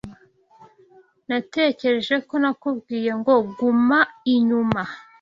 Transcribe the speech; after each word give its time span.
Natekereje 1.29 2.15
ko 2.27 2.33
nakubwiye 2.43 3.11
ngo 3.19 3.33
guma 3.57 3.99
inyuma. 4.35 4.81